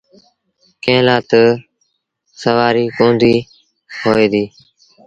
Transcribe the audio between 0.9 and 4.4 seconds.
لآ تا سُوآريٚ ڪونديٚ هوئي